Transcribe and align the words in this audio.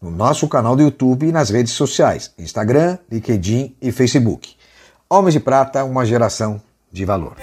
no 0.00 0.10
nosso 0.10 0.48
canal 0.48 0.76
do 0.76 0.82
YouTube 0.82 1.26
e 1.26 1.32
nas 1.32 1.50
redes 1.50 1.72
sociais, 1.72 2.32
Instagram, 2.38 2.98
LinkedIn 3.10 3.74
e 3.82 3.90
Facebook. 3.90 4.54
Homens 5.10 5.34
de 5.34 5.40
Prata, 5.40 5.84
uma 5.84 6.06
geração 6.06 6.62
de 6.90 7.04
valor. 7.04 7.34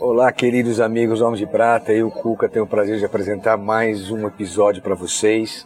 Olá, 0.00 0.32
queridos 0.32 0.80
amigos 0.80 1.20
Homens 1.20 1.38
de 1.38 1.46
Prata, 1.46 1.92
eu, 1.92 2.10
Cuca, 2.10 2.48
tenho 2.48 2.64
o 2.64 2.68
prazer 2.68 2.98
de 2.98 3.04
apresentar 3.04 3.56
mais 3.56 4.10
um 4.10 4.26
episódio 4.26 4.82
para 4.82 4.94
vocês 4.94 5.64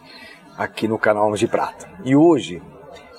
aqui 0.55 0.87
no 0.87 0.99
canal 0.99 1.25
Homens 1.25 1.39
de 1.39 1.47
Prata. 1.47 1.89
E 2.03 2.15
hoje 2.15 2.61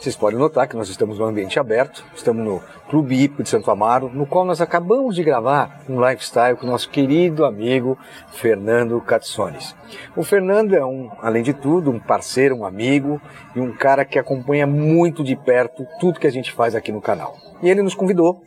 vocês 0.03 0.17
podem 0.17 0.37
notar 0.37 0.67
que 0.67 0.75
nós 0.75 0.89
estamos 0.89 1.17
num 1.17 1.27
ambiente 1.27 1.61
aberto, 1.61 2.05
estamos 2.13 2.45
no 2.45 2.61
Clube 2.91 3.23
Hípico 3.23 3.45
de 3.45 3.49
Santo 3.49 3.71
Amaro, 3.71 4.11
no 4.13 4.27
qual 4.27 4.45
nós 4.45 4.61
acabamos 4.61 5.15
de 5.15 5.23
gravar 5.23 5.81
um 5.89 6.05
lifestyle 6.05 6.57
com 6.57 6.67
o 6.67 6.71
nosso 6.71 6.91
querido 6.91 7.45
amigo 7.45 7.97
Fernando 8.33 9.01
Catsones. 9.01 9.77
O 10.17 10.25
Fernando 10.25 10.75
é 10.75 10.85
um, 10.85 11.09
além 11.21 11.45
de 11.45 11.55
tudo, 11.55 11.93
um 11.93 12.01
parceiro, 12.01 12.57
um 12.57 12.67
amigo 12.67 13.23
e 13.55 13.61
um 13.61 13.73
cara 13.73 14.05
que 14.05 14.19
acompanha 14.19 14.67
muito 14.67 15.23
de 15.23 15.37
perto 15.37 15.87
tudo 16.01 16.19
que 16.19 16.27
a 16.27 16.33
gente 16.33 16.51
faz 16.51 16.75
aqui 16.75 16.91
no 16.91 17.01
canal. 17.01 17.37
E 17.63 17.71
ele 17.71 17.81
nos 17.81 17.95
convidou, 17.95 18.43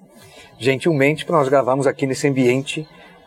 gentilmente, 0.59 1.25
para 1.25 1.37
nós 1.37 1.47
gravarmos 1.47 1.87
aqui 1.87 2.05
nesse 2.05 2.27
ambiente 2.27 2.85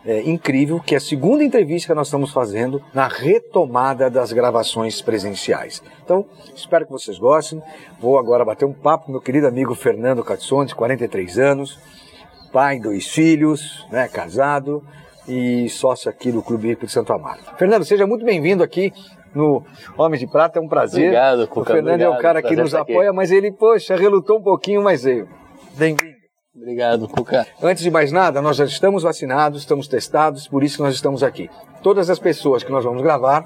é, 0.08 0.22
incrível, 0.22 0.80
que 0.80 0.94
é 0.94 0.96
a 0.96 1.00
segunda 1.00 1.44
entrevista 1.44 1.88
que 1.88 1.94
nós 1.94 2.06
estamos 2.06 2.32
fazendo 2.32 2.82
na 2.94 3.06
retomada 3.06 4.08
das 4.08 4.32
gravações 4.32 5.02
presenciais. 5.02 5.82
Então, 6.02 6.24
espero 6.56 6.86
que 6.86 6.90
vocês 6.90 7.18
gostem. 7.18 7.62
Vou 8.00 8.18
agora 8.18 8.42
bater 8.42 8.64
um 8.64 8.72
papo 8.72 9.04
com 9.04 9.12
meu 9.12 9.20
querido 9.20 9.46
amigo 9.46 9.74
Fernando 9.74 10.24
Catsonte, 10.24 10.74
43 10.74 11.38
anos, 11.38 11.78
pai, 12.50 12.80
dois 12.80 13.06
filhos, 13.06 13.86
né, 13.92 14.08
casado 14.08 14.82
e 15.28 15.68
sócio 15.68 16.08
aqui 16.08 16.32
do 16.32 16.42
Clube 16.42 16.68
Rico 16.68 16.86
de 16.86 16.92
Santo 16.92 17.12
Amaro. 17.12 17.40
Fernando, 17.58 17.84
seja 17.84 18.06
muito 18.06 18.24
bem-vindo 18.24 18.62
aqui 18.62 18.90
no 19.34 19.62
Homens 19.98 20.20
de 20.20 20.26
Prata, 20.26 20.58
é 20.58 20.62
um 20.62 20.68
prazer. 20.68 21.04
Obrigado, 21.04 21.46
Cuca, 21.48 21.60
O 21.60 21.64
Fernando 21.66 21.92
obrigado, 21.92 22.14
é 22.14 22.18
o 22.18 22.22
cara 22.22 22.40
que 22.40 22.56
nos 22.56 22.68
estar 22.68 22.80
aqui. 22.80 22.92
apoia, 22.92 23.12
mas 23.12 23.30
ele, 23.30 23.52
poxa, 23.52 23.94
relutou 23.94 24.38
um 24.38 24.42
pouquinho, 24.42 24.82
mas 24.82 25.02
veio. 25.02 25.28
Bem-vindo. 25.76 26.17
Obrigado, 26.54 27.06
Cuca. 27.08 27.46
Antes 27.62 27.82
de 27.82 27.90
mais 27.90 28.10
nada, 28.10 28.42
nós 28.42 28.56
já 28.56 28.64
estamos 28.64 29.02
vacinados, 29.02 29.60
estamos 29.60 29.86
testados, 29.86 30.48
por 30.48 30.64
isso 30.64 30.76
que 30.76 30.82
nós 30.82 30.94
estamos 30.94 31.22
aqui. 31.22 31.48
Todas 31.82 32.10
as 32.10 32.18
pessoas 32.18 32.64
que 32.64 32.72
nós 32.72 32.84
vamos 32.84 33.02
gravar 33.02 33.44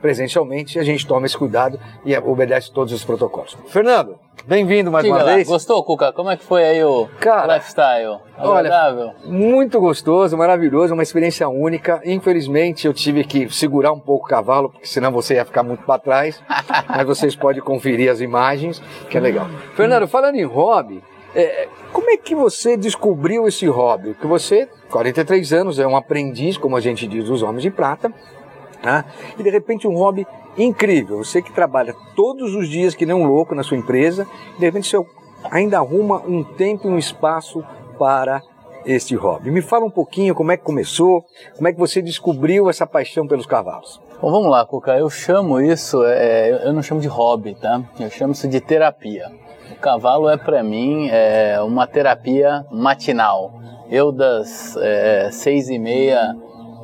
presencialmente, 0.00 0.78
a 0.78 0.82
gente 0.84 1.06
toma 1.06 1.24
esse 1.24 1.36
cuidado 1.36 1.80
e 2.04 2.14
obedece 2.18 2.70
todos 2.70 2.92
os 2.92 3.02
protocolos. 3.02 3.56
Fernando, 3.68 4.18
bem-vindo 4.44 4.90
mais 4.90 5.02
Diga 5.02 5.16
uma 5.16 5.22
lá, 5.24 5.34
vez. 5.34 5.48
gostou, 5.48 5.82
Cuca? 5.82 6.12
Como 6.12 6.30
é 6.30 6.36
que 6.36 6.44
foi 6.44 6.62
aí 6.62 6.84
o 6.84 7.08
Cara, 7.18 7.54
lifestyle? 7.54 8.18
Olha, 8.38 8.68
Agradável? 8.68 9.12
muito 9.24 9.80
gostoso, 9.80 10.36
maravilhoso, 10.36 10.92
uma 10.92 11.02
experiência 11.02 11.48
única. 11.48 12.02
Infelizmente, 12.04 12.86
eu 12.86 12.92
tive 12.92 13.24
que 13.24 13.48
segurar 13.48 13.92
um 13.92 13.98
pouco 13.98 14.26
o 14.26 14.28
cavalo, 14.28 14.68
porque 14.68 14.86
senão 14.86 15.10
você 15.10 15.36
ia 15.36 15.44
ficar 15.46 15.62
muito 15.62 15.84
para 15.86 15.98
trás. 15.98 16.38
Mas 16.86 17.06
vocês 17.06 17.34
podem 17.34 17.62
conferir 17.62 18.10
as 18.10 18.20
imagens, 18.20 18.82
que 19.08 19.16
é 19.16 19.20
legal. 19.20 19.46
Fernando, 19.74 20.06
falando 20.06 20.34
em 20.34 20.44
hobby, 20.44 21.02
é, 21.34 21.68
como 21.92 22.10
é 22.10 22.16
que 22.16 22.34
você 22.34 22.76
descobriu 22.76 23.46
esse 23.46 23.66
hobby? 23.66 24.12
Porque 24.12 24.26
você, 24.26 24.68
43 24.90 25.52
anos, 25.52 25.78
é 25.78 25.86
um 25.86 25.96
aprendiz, 25.96 26.56
como 26.56 26.76
a 26.76 26.80
gente 26.80 27.06
diz, 27.06 27.24
dos 27.24 27.42
Homens 27.42 27.62
de 27.62 27.70
Prata, 27.70 28.12
né? 28.82 29.04
e 29.38 29.42
de 29.42 29.50
repente 29.50 29.88
um 29.88 29.96
hobby 29.96 30.26
incrível. 30.56 31.18
Você 31.18 31.42
que 31.42 31.52
trabalha 31.52 31.94
todos 32.14 32.54
os 32.54 32.68
dias 32.68 32.94
que 32.94 33.04
nem 33.04 33.14
um 33.14 33.26
louco 33.26 33.54
na 33.54 33.62
sua 33.62 33.76
empresa, 33.76 34.26
e 34.56 34.60
de 34.60 34.66
repente 34.66 34.88
você 34.88 35.04
ainda 35.50 35.78
arruma 35.78 36.22
um 36.26 36.44
tempo 36.44 36.88
e 36.88 36.90
um 36.90 36.98
espaço 36.98 37.64
para 37.98 38.42
este 38.86 39.14
hobby. 39.14 39.50
Me 39.50 39.62
fala 39.62 39.84
um 39.84 39.90
pouquinho 39.90 40.34
como 40.34 40.52
é 40.52 40.56
que 40.56 40.62
começou, 40.62 41.24
como 41.56 41.66
é 41.66 41.72
que 41.72 41.78
você 41.78 42.02
descobriu 42.02 42.68
essa 42.68 42.86
paixão 42.86 43.26
pelos 43.26 43.46
cavalos. 43.46 44.00
Bom, 44.20 44.30
vamos 44.30 44.50
lá, 44.50 44.64
Cuca. 44.64 44.96
Eu 44.96 45.10
chamo 45.10 45.60
isso, 45.60 46.02
é, 46.04 46.66
eu 46.66 46.72
não 46.72 46.82
chamo 46.82 47.00
de 47.00 47.08
hobby, 47.08 47.54
tá? 47.54 47.82
Eu 47.98 48.10
chamo 48.10 48.32
isso 48.32 48.46
de 48.46 48.60
terapia. 48.60 49.30
Cavalo 49.84 50.30
é 50.30 50.38
para 50.38 50.62
mim 50.62 51.10
é, 51.10 51.60
uma 51.60 51.86
terapia 51.86 52.64
matinal. 52.70 53.52
Eu 53.90 54.10
das 54.10 54.74
é, 54.78 55.28
seis 55.30 55.68
e 55.68 55.78
meia 55.78 56.34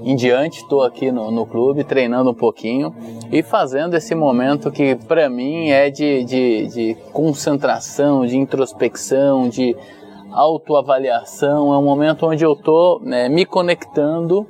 em 0.02 0.14
diante 0.14 0.58
estou 0.58 0.82
aqui 0.82 1.10
no, 1.10 1.30
no 1.30 1.46
clube 1.46 1.82
treinando 1.82 2.28
um 2.28 2.34
pouquinho 2.34 2.94
e 3.32 3.42
fazendo 3.42 3.94
esse 3.94 4.14
momento 4.14 4.70
que 4.70 4.96
para 4.96 5.30
mim 5.30 5.70
é 5.70 5.88
de, 5.88 6.24
de, 6.24 6.66
de 6.66 6.94
concentração, 7.10 8.26
de 8.26 8.36
introspecção, 8.36 9.48
de 9.48 9.74
autoavaliação. 10.30 11.72
É 11.72 11.78
um 11.78 11.82
momento 11.82 12.26
onde 12.26 12.44
eu 12.44 12.52
estou 12.52 13.00
né, 13.00 13.30
me 13.30 13.46
conectando 13.46 14.46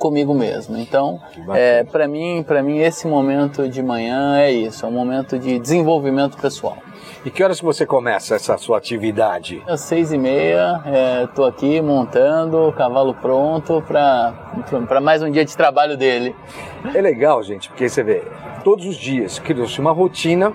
comigo 0.00 0.34
mesmo. 0.34 0.76
Então, 0.76 1.20
é, 1.54 1.84
para 1.84 2.08
mim, 2.08 2.42
para 2.42 2.60
mim 2.60 2.78
esse 2.78 3.06
momento 3.06 3.68
de 3.68 3.80
manhã 3.84 4.36
é 4.36 4.50
isso, 4.50 4.84
é 4.84 4.88
um 4.88 4.92
momento 4.92 5.38
de 5.38 5.60
desenvolvimento 5.60 6.36
pessoal. 6.38 6.76
E 7.24 7.30
que 7.30 7.42
horas 7.42 7.58
que 7.58 7.66
você 7.66 7.84
começa 7.84 8.36
essa 8.36 8.56
sua 8.56 8.78
atividade? 8.78 9.62
Às 9.66 9.80
seis 9.80 10.12
e 10.12 10.18
meia, 10.18 10.80
estou 11.24 11.44
aqui 11.44 11.80
montando 11.80 12.68
o 12.68 12.72
cavalo 12.72 13.12
pronto 13.12 13.82
para 13.86 15.00
mais 15.02 15.20
um 15.20 15.30
dia 15.30 15.44
de 15.44 15.56
trabalho 15.56 15.96
dele. 15.96 16.34
É 16.94 17.00
legal, 17.00 17.42
gente, 17.42 17.68
porque 17.68 17.88
você 17.88 18.04
vê, 18.04 18.22
todos 18.62 18.86
os 18.86 18.96
dias 18.96 19.38
criou-se 19.40 19.80
uma 19.80 19.90
rotina 19.90 20.52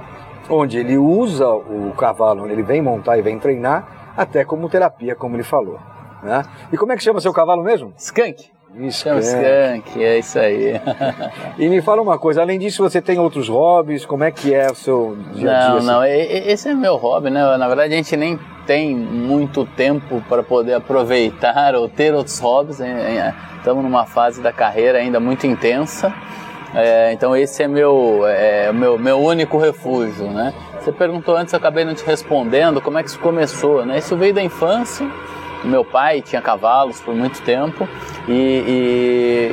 onde 0.49 0.77
ele 0.77 0.97
usa 0.97 1.47
o 1.49 1.93
cavalo, 1.97 2.43
onde 2.43 2.53
ele 2.53 2.63
vem 2.63 2.81
montar 2.81 3.17
e 3.17 3.21
vem 3.21 3.37
treinar, 3.37 4.13
até 4.15 4.45
como 4.45 4.69
terapia, 4.69 5.15
como 5.15 5.35
ele 5.35 5.43
falou. 5.43 5.79
Né? 6.23 6.45
E 6.71 6.77
como 6.77 6.93
é 6.93 6.95
que 6.95 7.03
chama 7.03 7.19
seu 7.19 7.33
cavalo 7.33 7.61
mesmo? 7.61 7.93
Skunk. 7.97 8.52
Chama 8.91 9.19
Skunk. 9.19 9.21
Skunk, 9.21 10.03
é 10.03 10.19
isso 10.19 10.39
aí. 10.39 10.81
E 11.57 11.69
me 11.69 11.81
fala 11.81 12.01
uma 12.01 12.17
coisa, 12.17 12.41
além 12.41 12.57
disso, 12.57 12.81
você 12.81 12.99
tem 12.99 13.19
outros 13.19 13.47
hobbies? 13.47 14.05
Como 14.05 14.23
é 14.23 14.31
que 14.31 14.53
é 14.53 14.71
o 14.71 14.75
seu 14.75 15.15
dia 15.33 15.51
a 15.55 15.59
dia? 15.59 15.69
Não, 15.69 15.77
assim? 15.77 15.87
não, 15.87 16.05
esse 16.05 16.69
é 16.69 16.73
meu 16.73 16.95
hobby, 16.95 17.29
né? 17.29 17.57
Na 17.57 17.67
verdade, 17.67 17.93
a 17.93 17.97
gente 17.97 18.17
nem 18.17 18.39
tem 18.65 18.95
muito 18.95 19.65
tempo 19.65 20.23
para 20.27 20.41
poder 20.41 20.73
aproveitar 20.73 21.75
ou 21.75 21.87
ter 21.87 22.13
outros 22.13 22.39
hobbies. 22.39 22.79
Estamos 23.57 23.83
numa 23.83 24.05
fase 24.05 24.41
da 24.41 24.51
carreira 24.51 24.97
ainda 24.97 25.19
muito 25.19 25.45
intensa. 25.45 26.11
É, 26.73 27.13
então 27.13 27.35
esse 27.35 27.61
é 27.61 27.67
meu, 27.67 28.23
é, 28.25 28.71
o 28.71 28.73
meu, 28.73 28.97
meu 28.97 29.19
único 29.19 29.59
refúgio, 29.59 30.31
né? 30.31 30.51
Você 30.79 30.91
perguntou 30.91 31.35
antes, 31.35 31.53
eu 31.53 31.57
acabei 31.59 31.85
não 31.85 31.93
te 31.93 32.03
respondendo 32.03 32.81
como 32.81 32.97
é 32.97 33.03
que 33.03 33.09
isso 33.09 33.19
começou, 33.19 33.85
né? 33.85 33.99
Isso 33.99 34.17
veio 34.17 34.33
da 34.33 34.41
infância. 34.41 35.07
Meu 35.63 35.85
pai 35.85 36.21
tinha 36.21 36.41
cavalos 36.41 36.99
por 36.99 37.15
muito 37.15 37.41
tempo 37.41 37.87
e, 38.27 38.31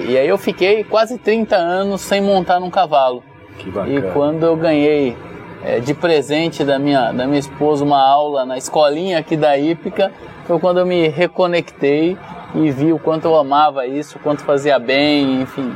e, 0.04 0.10
e 0.10 0.18
aí 0.18 0.28
eu 0.28 0.36
fiquei 0.38 0.82
quase 0.84 1.18
30 1.18 1.56
anos 1.56 2.00
sem 2.00 2.20
montar 2.20 2.58
num 2.58 2.70
cavalo. 2.70 3.22
Que 3.58 3.70
bacana. 3.70 3.98
E 3.98 4.02
quando 4.12 4.44
eu 4.44 4.56
ganhei 4.56 5.16
é, 5.62 5.78
de 5.78 5.94
presente 5.94 6.64
da 6.64 6.78
minha, 6.78 7.12
da 7.12 7.26
minha 7.26 7.38
esposa 7.38 7.84
uma 7.84 8.02
aula 8.02 8.44
na 8.44 8.56
escolinha 8.56 9.18
aqui 9.18 9.36
da 9.36 9.56
Hípica, 9.56 10.12
foi 10.46 10.58
quando 10.58 10.80
eu 10.80 10.86
me 10.86 11.08
reconectei 11.08 12.16
e 12.54 12.70
vi 12.70 12.92
o 12.92 12.98
quanto 12.98 13.26
eu 13.26 13.36
amava 13.36 13.86
isso, 13.86 14.18
o 14.18 14.20
quanto 14.20 14.42
fazia 14.42 14.78
bem, 14.78 15.42
enfim. 15.42 15.72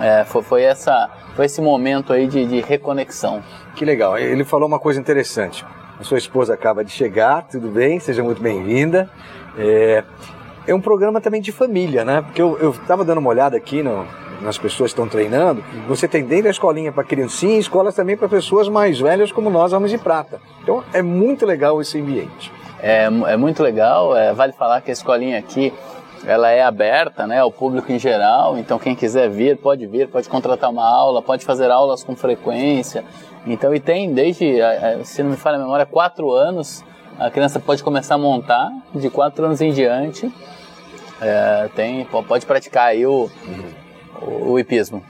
É, 0.00 0.24
foi, 0.24 0.42
foi, 0.42 0.62
essa, 0.62 1.08
foi 1.34 1.46
esse 1.46 1.60
momento 1.60 2.12
aí 2.12 2.26
de, 2.26 2.44
de 2.46 2.60
reconexão. 2.60 3.42
Que 3.74 3.84
legal. 3.84 4.18
Ele 4.18 4.44
falou 4.44 4.68
uma 4.68 4.78
coisa 4.78 5.00
interessante. 5.00 5.64
A 5.98 6.04
sua 6.04 6.18
esposa 6.18 6.54
acaba 6.54 6.84
de 6.84 6.92
chegar, 6.92 7.48
tudo 7.48 7.68
bem? 7.68 7.98
Seja 7.98 8.22
muito 8.22 8.40
bem-vinda. 8.40 9.10
É, 9.56 10.04
é 10.66 10.74
um 10.74 10.80
programa 10.80 11.20
também 11.20 11.40
de 11.40 11.52
família, 11.52 12.04
né? 12.04 12.22
Porque 12.22 12.42
eu 12.42 12.70
estava 12.70 13.04
dando 13.04 13.18
uma 13.18 13.30
olhada 13.30 13.56
aqui 13.56 13.82
no, 13.82 14.06
nas 14.40 14.58
pessoas 14.58 14.92
que 14.92 15.00
estão 15.00 15.08
treinando. 15.08 15.62
Você 15.86 16.06
tem 16.06 16.24
dentro 16.24 16.44
da 16.44 16.50
escolinha 16.50 16.92
para 16.92 17.04
criancinha 17.04 17.58
escolas 17.58 17.94
também 17.94 18.16
para 18.16 18.28
pessoas 18.28 18.68
mais 18.68 18.98
velhas 18.98 19.32
como 19.32 19.50
nós, 19.50 19.72
Homens 19.72 19.92
de 19.92 19.98
Prata. 19.98 20.40
Então 20.62 20.82
é 20.92 21.02
muito 21.02 21.46
legal 21.46 21.80
esse 21.80 22.00
ambiente. 22.00 22.52
É, 22.80 23.04
é 23.04 23.36
muito 23.36 23.62
legal, 23.62 24.16
é, 24.16 24.32
vale 24.32 24.52
falar 24.52 24.80
que 24.80 24.90
a 24.90 24.92
escolinha 24.92 25.38
aqui 25.38 25.72
ela 26.24 26.50
é 26.50 26.62
aberta 26.62 27.26
né, 27.26 27.40
ao 27.40 27.50
público 27.50 27.90
em 27.92 27.98
geral, 27.98 28.58
então 28.58 28.78
quem 28.78 28.94
quiser 28.94 29.28
vir 29.30 29.56
pode 29.56 29.86
vir, 29.86 30.08
pode 30.08 30.28
contratar 30.28 30.70
uma 30.70 30.84
aula, 30.84 31.22
pode 31.22 31.44
fazer 31.44 31.70
aulas 31.70 32.04
com 32.04 32.14
frequência. 32.14 33.04
Então, 33.46 33.74
e 33.74 33.80
tem 33.80 34.12
desde, 34.12 34.58
se 35.04 35.22
não 35.22 35.30
me 35.30 35.36
falha 35.36 35.56
a 35.56 35.60
memória, 35.60 35.86
quatro 35.86 36.32
anos, 36.32 36.84
a 37.18 37.30
criança 37.30 37.58
pode 37.58 37.82
começar 37.82 38.14
a 38.14 38.18
montar, 38.18 38.70
de 38.94 39.10
quatro 39.10 39.44
anos 39.44 39.60
em 39.60 39.72
diante. 39.72 40.32
É, 41.20 41.68
tem, 41.74 42.04
pode 42.04 42.46
praticar 42.46 42.86
aí 42.86 43.04
o, 43.04 43.28
o, 44.22 44.52
o 44.52 44.58
hipismo. 44.58 45.02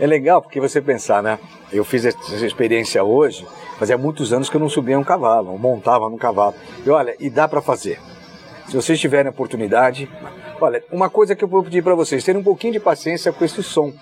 É 0.00 0.06
legal 0.06 0.40
porque 0.40 0.60
você 0.60 0.80
pensar, 0.80 1.22
né? 1.22 1.38
Eu 1.70 1.84
fiz 1.84 2.06
essa 2.06 2.46
experiência 2.46 3.04
hoje, 3.04 3.46
fazia 3.78 3.98
muitos 3.98 4.32
anos 4.32 4.48
que 4.48 4.56
eu 4.56 4.60
não 4.60 4.68
subia 4.68 4.98
um 4.98 5.04
cavalo, 5.04 5.56
montava 5.58 6.08
num 6.08 6.16
cavalo. 6.16 6.54
E 6.84 6.90
olha, 6.90 7.14
e 7.20 7.28
dá 7.28 7.46
para 7.46 7.60
fazer. 7.60 8.00
Se 8.68 8.74
vocês 8.74 8.98
tiverem 8.98 9.30
oportunidade, 9.30 10.10
olha, 10.60 10.82
uma 10.90 11.10
coisa 11.10 11.36
que 11.36 11.44
eu 11.44 11.48
vou 11.48 11.62
pedir 11.62 11.82
para 11.82 11.94
vocês, 11.94 12.24
terem 12.24 12.40
um 12.40 12.44
pouquinho 12.44 12.72
de 12.72 12.80
paciência 12.80 13.32
com 13.32 13.44
esse 13.44 13.62
som. 13.62 13.92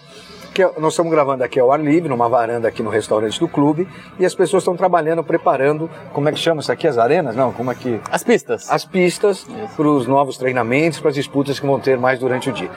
Que 0.54 0.64
nós 0.78 0.94
estamos 0.94 1.12
gravando 1.12 1.44
aqui 1.44 1.60
ao 1.60 1.70
ar 1.70 1.80
livre, 1.80 2.08
numa 2.08 2.28
varanda 2.28 2.66
aqui 2.66 2.82
no 2.82 2.90
restaurante 2.90 3.38
do 3.38 3.46
clube, 3.46 3.86
e 4.18 4.26
as 4.26 4.34
pessoas 4.34 4.62
estão 4.62 4.76
trabalhando, 4.76 5.22
preparando, 5.22 5.88
como 6.12 6.28
é 6.28 6.32
que 6.32 6.38
chama 6.38 6.60
isso 6.60 6.72
aqui? 6.72 6.88
As 6.88 6.98
arenas? 6.98 7.36
Não, 7.36 7.52
como 7.52 7.70
é 7.70 7.74
que. 7.74 8.00
As 8.10 8.24
pistas. 8.24 8.70
As 8.70 8.84
pistas 8.84 9.46
para 9.76 9.88
os 9.88 10.06
novos 10.06 10.36
treinamentos, 10.36 10.98
para 10.98 11.10
as 11.10 11.14
disputas 11.14 11.60
que 11.60 11.66
vão 11.66 11.78
ter 11.78 11.96
mais 11.96 12.18
durante 12.18 12.50
o 12.50 12.52
dia. 12.52 12.70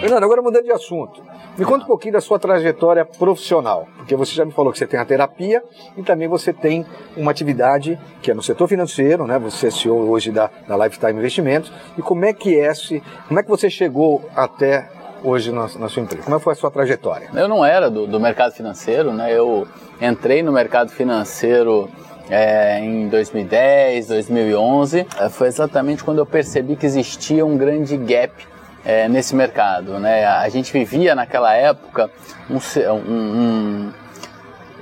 Fernando, 0.00 0.24
agora 0.24 0.42
mudando 0.42 0.64
de 0.64 0.72
assunto. 0.72 1.22
Me 1.58 1.64
conta 1.64 1.82
um 1.82 1.88
pouquinho 1.88 2.12
da 2.12 2.20
sua 2.20 2.38
trajetória 2.38 3.04
profissional, 3.04 3.88
porque 3.96 4.14
você 4.14 4.32
já 4.32 4.44
me 4.44 4.52
falou 4.52 4.70
que 4.70 4.78
você 4.78 4.86
tem 4.86 5.00
a 5.00 5.04
terapia 5.04 5.60
e 5.96 6.04
também 6.04 6.28
você 6.28 6.52
tem 6.52 6.86
uma 7.16 7.32
atividade 7.32 7.98
que 8.22 8.30
é 8.30 8.34
no 8.34 8.40
setor 8.40 8.68
financeiro, 8.68 9.26
né? 9.26 9.40
Você 9.40 9.66
é 9.66 9.70
CEO 9.72 10.08
hoje 10.08 10.30
da, 10.30 10.48
da 10.68 10.76
Lifetime 10.76 11.18
Investimentos. 11.18 11.72
E 11.98 12.00
como 12.00 12.24
é 12.24 12.32
que 12.32 12.56
é 12.56 12.70
esse, 12.70 13.02
como 13.26 13.40
é 13.40 13.42
que 13.42 13.48
você 13.48 13.68
chegou 13.68 14.24
até 14.36 14.88
hoje 15.24 15.50
na, 15.50 15.62
na, 15.62 15.88
sua 15.88 16.00
empresa? 16.00 16.22
Como 16.22 16.38
foi 16.38 16.52
a 16.52 16.56
sua 16.56 16.70
trajetória? 16.70 17.28
Eu 17.34 17.48
não 17.48 17.64
era 17.64 17.90
do, 17.90 18.06
do 18.06 18.20
mercado 18.20 18.52
financeiro, 18.52 19.12
né? 19.12 19.36
Eu 19.36 19.66
entrei 20.00 20.44
no 20.44 20.52
mercado 20.52 20.92
financeiro 20.92 21.90
é, 22.30 22.78
em 22.78 23.08
2010, 23.08 24.06
2011. 24.06 25.08
É, 25.18 25.28
foi 25.28 25.48
exatamente 25.48 26.04
quando 26.04 26.18
eu 26.18 26.26
percebi 26.26 26.76
que 26.76 26.86
existia 26.86 27.44
um 27.44 27.56
grande 27.56 27.96
gap 27.96 28.32
é, 28.88 29.06
nesse 29.06 29.36
mercado. 29.36 30.00
Né? 30.00 30.24
A 30.24 30.48
gente 30.48 30.72
vivia 30.72 31.14
naquela 31.14 31.52
época 31.52 32.10
um, 32.48 32.58
um, 32.90 33.92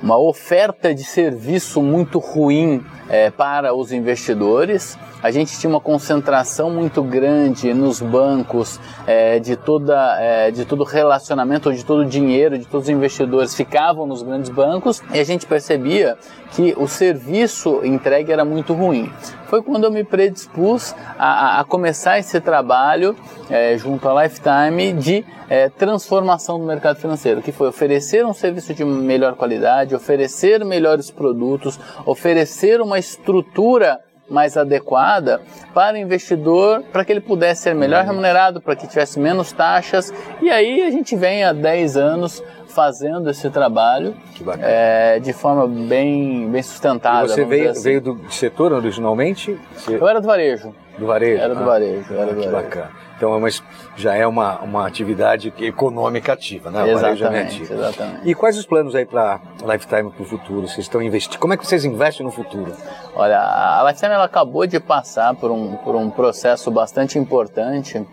uma 0.00 0.16
oferta 0.16 0.94
de 0.94 1.02
serviço 1.02 1.82
muito 1.82 2.20
ruim 2.20 2.86
é, 3.08 3.30
para 3.30 3.74
os 3.74 3.90
investidores. 3.90 4.96
A 5.26 5.30
gente 5.32 5.58
tinha 5.58 5.68
uma 5.68 5.80
concentração 5.80 6.70
muito 6.70 7.02
grande 7.02 7.74
nos 7.74 8.00
bancos 8.00 8.78
é, 9.08 9.40
de, 9.40 9.56
toda, 9.56 10.16
é, 10.20 10.52
de 10.52 10.64
todo 10.64 10.84
relacionamento, 10.84 11.74
de 11.74 11.84
todo 11.84 12.02
o 12.02 12.04
dinheiro, 12.04 12.56
de 12.56 12.64
todos 12.64 12.86
os 12.86 12.90
investidores 12.90 13.52
ficavam 13.52 14.06
nos 14.06 14.22
grandes 14.22 14.48
bancos 14.50 15.02
e 15.12 15.18
a 15.18 15.24
gente 15.24 15.44
percebia 15.44 16.16
que 16.52 16.76
o 16.78 16.86
serviço 16.86 17.84
entregue 17.84 18.30
era 18.30 18.44
muito 18.44 18.72
ruim. 18.72 19.12
Foi 19.46 19.60
quando 19.64 19.82
eu 19.82 19.90
me 19.90 20.04
predispus 20.04 20.94
a, 21.18 21.58
a 21.58 21.64
começar 21.64 22.20
esse 22.20 22.40
trabalho 22.40 23.16
é, 23.50 23.76
junto 23.76 24.08
à 24.08 24.22
Lifetime 24.22 24.92
de 24.92 25.24
é, 25.50 25.68
transformação 25.68 26.56
do 26.56 26.64
mercado 26.64 27.00
financeiro, 27.00 27.42
que 27.42 27.50
foi 27.50 27.66
oferecer 27.66 28.24
um 28.24 28.32
serviço 28.32 28.72
de 28.72 28.84
melhor 28.84 29.34
qualidade, 29.34 29.92
oferecer 29.92 30.64
melhores 30.64 31.10
produtos, 31.10 31.80
oferecer 32.04 32.80
uma 32.80 32.96
estrutura 32.96 33.98
mais 34.28 34.56
adequada 34.56 35.40
para 35.72 35.94
o 35.94 35.98
investidor, 35.98 36.82
para 36.92 37.04
que 37.04 37.12
ele 37.12 37.20
pudesse 37.20 37.62
ser 37.62 37.74
melhor 37.74 38.02
uhum. 38.02 38.10
remunerado, 38.10 38.60
para 38.60 38.74
que 38.76 38.86
tivesse 38.86 39.18
menos 39.20 39.52
taxas. 39.52 40.12
E 40.40 40.50
aí 40.50 40.82
a 40.82 40.90
gente 40.90 41.14
vem 41.16 41.44
há 41.44 41.52
10 41.52 41.96
anos 41.96 42.42
fazendo 42.66 43.30
esse 43.30 43.48
trabalho 43.48 44.14
é, 44.60 45.18
de 45.18 45.32
forma 45.32 45.66
bem, 45.66 46.50
bem 46.50 46.62
sustentada. 46.62 47.26
E 47.26 47.28
você 47.30 47.44
veio, 47.44 47.70
assim. 47.70 47.82
veio 47.82 48.00
do 48.02 48.20
setor 48.30 48.72
originalmente? 48.72 49.58
Você... 49.74 49.96
Eu 49.96 50.06
era 50.06 50.20
do 50.20 50.26
varejo. 50.26 50.74
Do 50.98 51.06
varejo? 51.06 51.42
Era 51.42 51.54
do 51.54 51.62
ah, 51.62 51.66
varejo. 51.66 52.12
Era 52.12 52.22
ah, 52.22 52.26
do 52.26 52.40
que 52.40 52.48
varejo. 52.48 52.52
bacana. 52.52 53.05
Então 53.16 53.32
é 53.32 53.36
uma, 53.36 53.48
já 53.96 54.14
é 54.14 54.26
uma, 54.26 54.58
uma 54.60 54.86
atividade 54.86 55.52
econômica 55.58 56.34
ativa, 56.34 56.70
né? 56.70 56.90
Exatamente, 56.90 57.62
exatamente. 57.62 58.20
E 58.28 58.34
quais 58.34 58.58
os 58.58 58.66
planos 58.66 58.94
aí 58.94 59.06
para 59.06 59.40
Lifetime 59.62 60.10
para 60.10 60.22
o 60.22 60.26
futuro? 60.26 60.68
Vocês 60.68 60.80
estão 60.80 61.00
investindo? 61.00 61.38
Como 61.38 61.54
é 61.54 61.56
que 61.56 61.66
vocês 61.66 61.84
investem 61.84 62.26
no 62.26 62.30
futuro? 62.30 62.72
Olha, 63.14 63.40
a 63.40 63.82
Lifetime 63.88 64.12
ela 64.12 64.24
acabou 64.24 64.66
de 64.66 64.78
passar 64.78 65.34
por 65.34 65.50
um, 65.50 65.76
por 65.76 65.96
um 65.96 66.10
processo 66.10 66.70
bastante 66.70 67.18
importante 67.18 68.04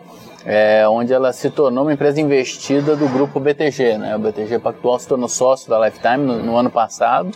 é, 0.46 0.88
onde 0.88 1.14
ela 1.14 1.32
se 1.32 1.50
tornou 1.50 1.84
uma 1.84 1.94
empresa 1.94 2.20
investida 2.20 2.96
do 2.96 3.08
grupo 3.08 3.40
BTG. 3.40 3.98
Né? 3.98 4.16
O 4.16 4.20
BTG 4.20 4.60
Pactual 4.60 5.00
se 5.00 5.08
tornou 5.08 5.28
sócio 5.28 5.70
da 5.70 5.80
Lifetime 5.86 6.26
no, 6.26 6.44
no 6.44 6.58
ano 6.58 6.70
passado, 6.70 7.32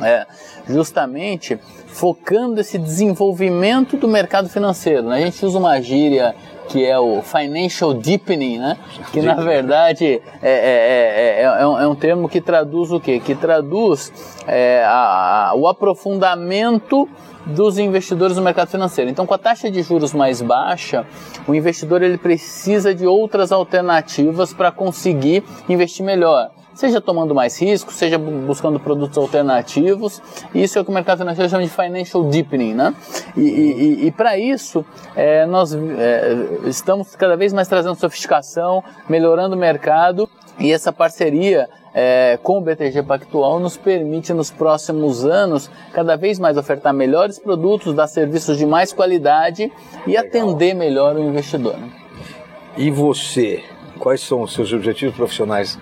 é, 0.00 0.26
justamente 0.68 1.58
focando 1.86 2.60
esse 2.60 2.78
desenvolvimento 2.78 3.96
do 3.96 4.06
mercado 4.06 4.48
financeiro. 4.48 5.02
Né? 5.02 5.16
A 5.16 5.20
gente 5.20 5.44
usa 5.44 5.58
uma 5.58 5.80
gíria 5.80 6.34
que 6.68 6.84
é 6.84 6.98
o 6.98 7.22
financial 7.22 7.94
deepening, 7.94 8.58
né? 8.58 8.76
que 9.12 9.20
na 9.20 9.34
verdade 9.34 10.20
é, 10.42 10.50
é, 10.50 11.40
é, 11.40 11.42
é, 11.42 11.66
um, 11.66 11.78
é 11.78 11.88
um 11.88 11.94
termo 11.94 12.28
que 12.28 12.40
traduz 12.40 12.92
o 12.92 13.00
quê? 13.00 13.18
Que 13.18 13.34
traduz 13.34 14.12
a, 14.84 15.50
a, 15.50 15.54
o 15.54 15.66
aprofundamento 15.66 17.08
dos 17.46 17.78
investidores 17.78 18.36
no 18.36 18.42
mercado 18.42 18.68
financeiro. 18.68 19.10
Então, 19.10 19.26
com 19.26 19.34
a 19.34 19.38
taxa 19.38 19.70
de 19.70 19.82
juros 19.82 20.12
mais 20.12 20.42
baixa, 20.42 21.06
o 21.46 21.54
investidor 21.54 22.02
ele 22.02 22.18
precisa 22.18 22.94
de 22.94 23.06
outras 23.06 23.52
alternativas 23.52 24.52
para 24.52 24.70
conseguir 24.70 25.42
investir 25.68 26.04
melhor. 26.04 26.50
Seja 26.74 27.00
tomando 27.00 27.34
mais 27.34 27.60
risco, 27.60 27.92
seja 27.92 28.16
buscando 28.18 28.78
produtos 28.78 29.18
alternativos. 29.18 30.22
Isso 30.54 30.78
é 30.78 30.80
o 30.80 30.84
que 30.84 30.90
o 30.92 30.94
mercado 30.94 31.18
financeiro 31.18 31.50
chama 31.50 31.64
de 31.64 31.70
financial 31.70 32.22
deepening, 32.22 32.72
né? 32.72 32.94
E, 33.36 33.40
e, 33.40 34.06
e 34.06 34.12
para 34.12 34.38
isso, 34.38 34.84
é, 35.16 35.44
nós 35.44 35.74
é, 35.74 36.36
estamos 36.66 37.16
cada 37.16 37.36
vez 37.36 37.52
mais 37.52 37.66
trazendo 37.66 37.96
sofisticação, 37.96 38.84
melhorando 39.08 39.56
o 39.56 39.58
mercado 39.58 40.28
e 40.56 40.72
essa 40.72 40.92
parceria 40.92 41.68
é, 42.00 42.38
com 42.40 42.58
o 42.58 42.60
BTG 42.60 43.02
Pactual 43.02 43.58
nos 43.58 43.76
permite 43.76 44.32
nos 44.32 44.52
próximos 44.52 45.24
anos 45.24 45.68
cada 45.92 46.14
vez 46.14 46.38
mais 46.38 46.56
ofertar 46.56 46.94
melhores 46.94 47.40
produtos, 47.40 47.92
dar 47.92 48.06
serviços 48.06 48.56
de 48.56 48.64
mais 48.64 48.92
qualidade 48.92 49.72
e 50.06 50.10
Legal. 50.10 50.24
atender 50.24 50.74
melhor 50.74 51.16
o 51.16 51.18
investidor. 51.18 51.76
Né? 51.76 51.90
E 52.76 52.88
você, 52.88 53.64
quais 53.98 54.20
são 54.20 54.42
os 54.42 54.52
seus 54.52 54.72
objetivos 54.72 55.16
profissionais 55.16 55.76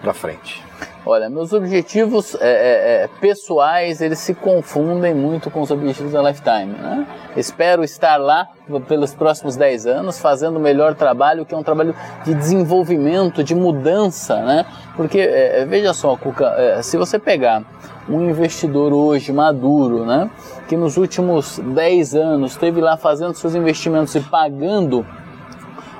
para 0.00 0.14
frente? 0.14 0.62
Olha, 1.06 1.30
meus 1.30 1.52
objetivos 1.52 2.34
é, 2.34 2.38
é, 2.40 3.04
é, 3.04 3.08
pessoais, 3.20 4.00
eles 4.00 4.18
se 4.18 4.34
confundem 4.34 5.14
muito 5.14 5.50
com 5.50 5.60
os 5.60 5.70
objetivos 5.70 6.12
da 6.12 6.20
Lifetime. 6.20 6.72
Né? 6.72 7.06
Espero 7.36 7.84
estar 7.84 8.16
lá 8.16 8.48
pelos 8.86 9.14
próximos 9.14 9.56
10 9.56 9.86
anos, 9.86 10.18
fazendo 10.18 10.56
o 10.56 10.60
melhor 10.60 10.94
trabalho, 10.94 11.46
que 11.46 11.54
é 11.54 11.56
um 11.56 11.62
trabalho 11.62 11.94
de 12.24 12.34
desenvolvimento, 12.34 13.42
de 13.42 13.54
mudança, 13.54 14.42
né? 14.42 14.66
Porque, 14.96 15.18
é, 15.20 15.60
é, 15.60 15.64
veja 15.64 15.94
só, 15.94 16.16
Cuca, 16.16 16.54
é, 16.58 16.82
se 16.82 16.96
você 16.98 17.18
pegar 17.18 17.62
um 18.08 18.28
investidor 18.28 18.92
hoje 18.92 19.32
maduro, 19.32 20.04
né? 20.04 20.30
Que 20.68 20.76
nos 20.76 20.96
últimos 20.96 21.58
10 21.58 22.14
anos 22.14 22.52
esteve 22.52 22.80
lá 22.80 22.96
fazendo 22.96 23.34
seus 23.34 23.54
investimentos 23.54 24.14
e 24.14 24.20
pagando 24.20 25.06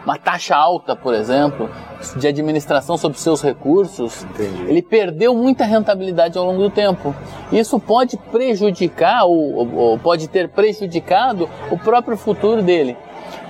uma 0.09 0.19
taxa 0.19 0.57
alta, 0.57 0.97
por 0.97 1.13
exemplo, 1.13 1.69
de 2.17 2.27
administração 2.27 2.97
sobre 2.97 3.19
seus 3.19 3.43
recursos, 3.43 4.25
Entendi. 4.25 4.63
ele 4.63 4.81
perdeu 4.81 5.35
muita 5.35 5.67
rentabilidade 5.67 6.39
ao 6.39 6.47
longo 6.47 6.63
do 6.63 6.71
tempo. 6.71 7.15
Isso 7.53 7.79
pode 7.79 8.17
prejudicar 8.17 9.27
ou, 9.27 9.77
ou 9.77 9.99
pode 9.99 10.27
ter 10.29 10.49
prejudicado 10.49 11.47
o 11.71 11.77
próprio 11.77 12.17
futuro 12.17 12.63
dele. 12.63 12.97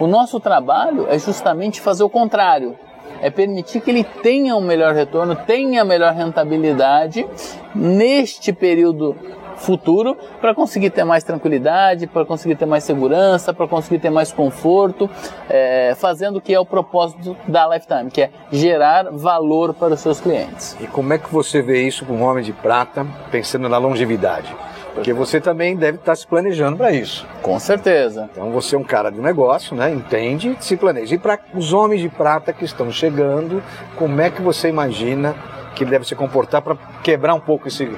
O 0.01 0.09
nosso 0.09 0.41
trabalho 0.41 1.07
é 1.09 1.17
justamente 1.17 1.81
fazer 1.81 2.03
o 2.03 2.11
contrário 2.11 2.77
é 3.21 3.31
permitir 3.31 3.81
que 3.81 3.91
ele 3.91 4.05
tenha 4.05 4.55
um 4.55 4.61
melhor 4.61 4.95
retorno, 4.95 5.35
tenha 5.35 5.85
melhor 5.85 6.13
rentabilidade 6.15 7.27
neste 7.75 8.53
período 8.53 9.17
futuro 9.59 10.17
para 10.41 10.55
conseguir 10.55 10.91
ter 10.91 11.05
mais 11.05 11.23
tranquilidade, 11.25 12.07
para 12.07 12.25
conseguir 12.25 12.57
ter 12.57 12.67
mais 12.67 12.85
segurança, 12.85 13.53
para 13.53 13.67
conseguir 13.67 13.99
ter 13.99 14.11
mais 14.11 14.33
conforto, 14.33 15.11
é, 15.49 15.95
fazendo 15.97 16.37
o 16.37 16.41
que 16.41 16.55
é 16.55 16.61
o 16.61 16.67
propósito 16.67 17.37
da 17.47 17.69
Lifetime, 17.69 18.11
que 18.11 18.23
é 18.23 18.31
gerar 18.51 19.11
valor 19.11 19.75
para 19.75 19.95
os 19.95 20.01
seus 20.01 20.21
clientes. 20.21 20.77
E 20.81 20.87
como 20.87 21.13
é 21.13 21.19
que 21.19 21.33
você 21.33 21.61
vê 21.61 21.83
isso 21.83 22.05
com 22.05 22.15
um 22.15 22.23
homem 22.23 22.43
de 22.43 22.53
prata, 22.53 23.07
pensando 23.31 23.69
na 23.69 23.79
longevidade? 23.79 24.55
Porque 24.95 25.13
você 25.13 25.41
também 25.41 25.77
deve 25.77 25.99
estar 25.99 26.17
se 26.17 26.27
planejando 26.27 26.77
para 26.77 26.91
isso. 26.91 27.25
Com 27.41 27.59
certeza. 27.61 28.29
Então 28.33 28.51
você 28.51 28.75
é 28.75 28.79
um 28.79 28.83
cara 28.83 29.11
do 29.11 29.23
negócio, 29.23 29.77
né? 29.77 29.91
Entende, 29.91 30.57
se 30.61 30.77
planeja. 30.77 31.15
E 31.15 31.19
para 31.19 31.39
os 31.55 31.73
homens 31.73 32.01
de 32.01 32.09
prata 32.09 32.53
que 32.53 32.65
estão 32.65 32.91
chegando, 32.91 33.63
como 33.95 34.21
é 34.21 34.29
que 34.29 34.43
você 34.43 34.69
imagina 34.69 35.37
que 35.75 35.85
ele 35.85 35.93
deve 35.93 36.05
se 36.05 36.17
comportar 36.17 36.63
para 36.63 36.77
quebrar 37.05 37.35
um 37.35 37.41
pouco 37.41 37.69
esse 37.69 37.89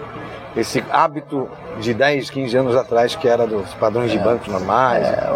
esse 0.57 0.85
hábito 0.90 1.49
de 1.80 1.95
10, 1.95 2.30
15 2.30 2.57
anos 2.57 2.76
atrás 2.76 3.14
que 3.14 3.28
era 3.28 3.47
dos 3.47 3.73
padrões 3.75 4.11
é, 4.11 4.16
de 4.16 4.23
bancos 4.23 4.49
normais. 4.49 5.07
É, 5.07 5.30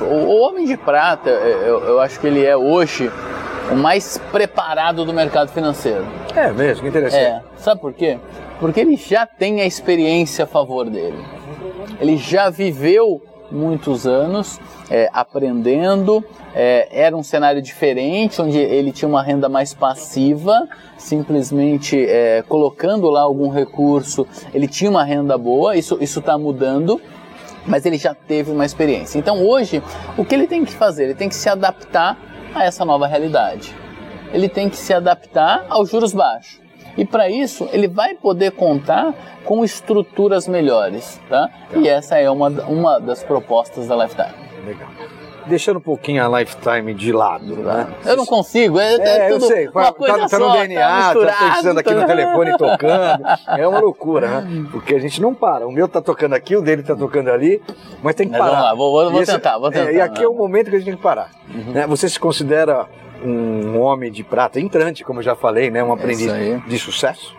o, 0.00 0.04
o, 0.04 0.40
Homem 0.40 0.66
de 0.66 0.76
Prata, 0.76 1.30
eu, 1.30 1.84
eu, 1.84 2.00
acho 2.00 2.18
que 2.18 2.26
ele 2.26 2.44
é 2.44 2.56
hoje 2.56 3.10
o 3.70 3.76
mais 3.76 4.18
preparado 4.32 5.04
do 5.04 5.12
mercado 5.12 5.50
financeiro. 5.50 6.04
É 6.34 6.50
mesmo, 6.50 6.82
que 6.82 6.88
interessante. 6.88 7.22
É, 7.22 7.42
sabe 7.56 7.80
por 7.80 7.92
quê? 7.92 8.18
Porque 8.58 8.80
ele 8.80 8.96
já 8.96 9.26
tem 9.26 9.60
a 9.60 9.66
experiência 9.66 10.44
a 10.44 10.46
favor 10.46 10.88
dele. 10.90 11.24
Ele 12.00 12.16
já 12.16 12.50
viveu 12.50 13.22
muitos 13.50 14.06
anos 14.06 14.60
é, 14.90 15.08
aprendendo. 15.12 16.24
É, 16.54 16.88
era 16.90 17.16
um 17.16 17.22
cenário 17.22 17.60
diferente, 17.62 18.40
onde 18.40 18.58
ele 18.58 18.92
tinha 18.92 19.08
uma 19.08 19.22
renda 19.22 19.48
mais 19.48 19.74
passiva, 19.74 20.68
simplesmente 20.96 21.98
é, 21.98 22.42
colocando 22.48 23.08
lá 23.10 23.22
algum 23.22 23.48
recurso, 23.48 24.26
ele 24.52 24.66
tinha 24.66 24.90
uma 24.90 25.04
renda 25.04 25.36
boa. 25.36 25.76
Isso 25.76 25.98
está 26.00 26.36
mudando 26.36 27.00
mas 27.66 27.84
ele 27.84 27.98
já 27.98 28.14
teve 28.14 28.50
uma 28.50 28.64
experiência. 28.64 29.18
Então 29.18 29.44
hoje, 29.46 29.82
o 30.16 30.24
que 30.24 30.34
ele 30.34 30.46
tem 30.46 30.64
que 30.64 30.72
fazer? 30.72 31.04
Ele 31.04 31.14
tem 31.14 31.28
que 31.28 31.34
se 31.34 31.50
adaptar 31.50 32.16
a 32.54 32.64
essa 32.64 32.82
nova 32.82 33.06
realidade. 33.06 33.74
Ele 34.32 34.48
tem 34.48 34.70
que 34.70 34.76
se 34.76 34.92
adaptar 34.92 35.66
aos 35.68 35.90
juros 35.90 36.14
baixos. 36.14 36.67
E 36.98 37.04
para 37.04 37.30
isso, 37.30 37.68
ele 37.72 37.86
vai 37.88 38.14
poder 38.14 38.50
contar 38.50 39.14
com 39.44 39.64
estruturas 39.64 40.48
melhores, 40.48 41.20
tá? 41.28 41.48
E 41.74 41.88
essa 41.88 42.18
é 42.18 42.28
uma, 42.28 42.48
uma 42.48 42.98
das 42.98 43.22
propostas 43.22 43.86
da 43.86 43.96
Lifetime. 43.96 44.34
Legal 44.66 44.88
deixando 45.48 45.78
um 45.78 45.80
pouquinho 45.80 46.24
a 46.24 46.38
lifetime 46.38 46.94
de 46.94 47.10
lado. 47.10 47.56
Né? 47.56 47.86
Eu 48.04 48.16
não 48.16 48.26
consigo, 48.26 48.78
é, 48.78 48.94
é, 48.94 49.18
é 49.28 49.32
eu 49.32 49.40
sei, 49.40 49.66
uma 49.68 49.92
tá, 49.92 50.28
tá 50.28 50.38
no 50.38 50.52
DNA, 50.52 50.78
tá, 50.86 51.14
tá 51.14 51.54
pensando 51.54 51.80
aqui 51.80 51.94
no 51.94 52.06
telefone 52.06 52.56
tocando, 52.56 53.24
é 53.56 53.66
uma 53.66 53.80
loucura, 53.80 54.42
né? 54.42 54.66
Porque 54.70 54.94
a 54.94 54.98
gente 54.98 55.20
não 55.20 55.34
para, 55.34 55.66
o 55.66 55.72
meu 55.72 55.88
tá 55.88 56.00
tocando 56.00 56.34
aqui, 56.34 56.54
o 56.56 56.60
dele 56.60 56.82
tá 56.82 56.94
tocando 56.94 57.30
ali, 57.30 57.60
mas 58.02 58.14
tem 58.14 58.28
que 58.28 58.32
mas 58.32 58.40
parar. 58.40 58.50
Vamos 58.52 58.64
lá, 58.64 58.74
vou, 58.74 59.10
vou, 59.10 59.22
esse, 59.22 59.32
tentar, 59.32 59.58
vou 59.58 59.70
tentar. 59.70 59.90
É, 59.90 59.94
e 59.94 60.00
aqui 60.00 60.22
é 60.22 60.28
o 60.28 60.34
momento 60.34 60.70
que 60.70 60.76
a 60.76 60.78
gente 60.78 60.86
tem 60.86 60.96
que 60.96 61.02
parar. 61.02 61.30
Uhum. 61.52 61.72
Né? 61.72 61.86
Você 61.86 62.08
se 62.08 62.20
considera 62.20 62.86
um 63.24 63.80
homem 63.80 64.10
de 64.10 64.22
prata 64.22 64.60
entrante, 64.60 65.04
como 65.04 65.20
eu 65.20 65.24
já 65.24 65.34
falei, 65.34 65.70
né? 65.70 65.82
Um 65.82 65.92
aprendiz 65.92 66.32
de 66.66 66.78
sucesso? 66.78 67.36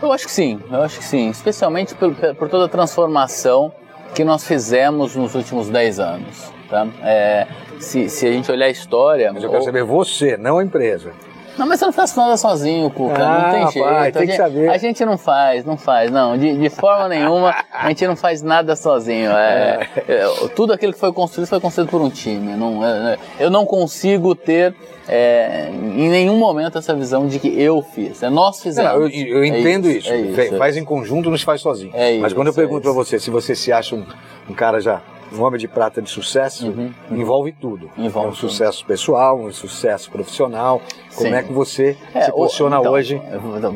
Eu 0.00 0.12
acho 0.12 0.26
que 0.26 0.32
sim, 0.32 0.60
eu 0.70 0.82
acho 0.82 0.98
que 0.98 1.04
sim, 1.04 1.30
especialmente 1.30 1.94
por, 1.94 2.12
por 2.34 2.48
toda 2.48 2.64
a 2.64 2.68
transformação 2.68 3.72
que 4.14 4.24
nós 4.24 4.44
fizemos 4.44 5.14
nos 5.14 5.34
últimos 5.34 5.68
10 5.68 6.00
anos. 6.00 6.52
Tá? 6.68 6.86
É, 7.02 7.46
se, 7.78 8.08
se 8.08 8.26
a 8.26 8.32
gente 8.32 8.50
olhar 8.50 8.66
a 8.66 8.70
história. 8.70 9.32
Mas 9.32 9.42
eu 9.42 9.50
quero 9.50 9.60
ou... 9.60 9.66
saber 9.66 9.84
você, 9.84 10.36
não 10.36 10.58
a 10.58 10.64
empresa. 10.64 11.12
Não, 11.58 11.66
mas 11.66 11.78
você 11.78 11.86
não 11.86 11.92
faz 11.92 12.16
nada 12.16 12.36
sozinho, 12.36 12.90
Cuca. 12.90 13.22
Ah, 13.22 13.42
não 13.42 13.50
tem 13.50 13.72
jeito. 13.72 13.88
Pai, 13.88 14.12
tem 14.12 14.22
a, 14.22 14.26
gente, 14.26 14.36
saber. 14.36 14.68
a 14.68 14.78
gente 14.78 15.04
não 15.04 15.18
faz, 15.18 15.64
não 15.64 15.76
faz, 15.76 16.10
não. 16.10 16.36
De, 16.36 16.56
de 16.56 16.70
forma 16.70 17.08
nenhuma, 17.08 17.54
a 17.72 17.88
gente 17.88 18.06
não 18.06 18.16
faz 18.16 18.42
nada 18.42 18.74
sozinho. 18.74 19.30
É, 19.32 19.88
é. 20.08 20.12
é, 20.14 20.48
tudo 20.56 20.72
aquilo 20.72 20.92
que 20.92 20.98
foi 20.98 21.12
construído 21.12 21.48
foi 21.48 21.60
construído 21.60 21.90
por 21.90 22.00
um 22.00 22.08
time. 22.08 22.54
Não, 22.54 22.84
é, 22.84 23.14
é, 23.14 23.44
eu 23.44 23.50
não 23.50 23.66
consigo 23.66 24.34
ter 24.34 24.74
é, 25.06 25.68
em 25.70 26.08
nenhum 26.08 26.36
momento 26.36 26.78
essa 26.78 26.94
visão 26.94 27.26
de 27.26 27.38
que 27.38 27.48
eu 27.60 27.82
fiz. 27.82 28.22
É 28.22 28.30
nós 28.30 28.62
fizemos. 28.62 28.90
Não, 28.90 29.02
eu, 29.02 29.08
eu, 29.08 29.44
entendo 29.44 29.90
isso. 29.90 30.12
isso. 30.12 30.40
isso. 30.40 30.56
Faz 30.56 30.76
em 30.76 30.84
conjunto, 30.84 31.28
não 31.28 31.36
se 31.36 31.44
faz 31.44 31.60
sozinho. 31.60 31.92
mas 32.20 32.32
quando 32.32 32.48
eu 32.48 32.54
pergunto 32.54 32.82
para 32.82 32.92
você 32.92 33.18
se 33.18 33.30
você 33.30 33.54
se 33.54 33.70
acha 33.70 33.94
um, 33.94 34.06
um 34.48 34.54
cara 34.54 34.80
já 34.80 35.02
um 35.34 35.42
homem 35.42 35.58
de 35.58 35.68
prata 35.68 36.02
de 36.02 36.10
sucesso 36.10 36.66
uhum, 36.66 36.92
uhum. 37.10 37.16
envolve 37.16 37.52
tudo. 37.52 37.90
Envolve 37.96 38.28
é 38.28 38.30
um 38.30 38.34
tudo. 38.34 38.50
sucesso 38.50 38.84
pessoal, 38.84 39.38
um 39.38 39.52
sucesso 39.52 40.10
profissional. 40.10 40.80
Como 41.14 41.28
Sim. 41.28 41.34
é 41.34 41.42
que 41.42 41.52
você 41.52 41.96
é, 42.14 42.22
se 42.22 42.32
posiciona 42.32 42.78
então, 42.78 42.92
hoje? 42.92 43.20